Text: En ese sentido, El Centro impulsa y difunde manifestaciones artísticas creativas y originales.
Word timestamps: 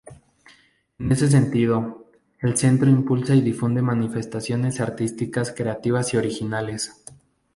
En 0.97 1.11
ese 1.11 1.27
sentido, 1.29 2.07
El 2.39 2.57
Centro 2.57 2.89
impulsa 2.89 3.35
y 3.35 3.41
difunde 3.41 3.83
manifestaciones 3.83 4.79
artísticas 4.81 5.51
creativas 5.51 6.15
y 6.15 6.17
originales. 6.17 7.03